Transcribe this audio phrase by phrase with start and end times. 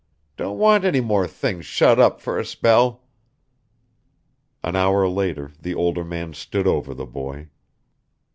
[0.35, 3.03] "Don't want any more things shut up for a spell."
[4.63, 7.49] An hour later the older man stood over the boy.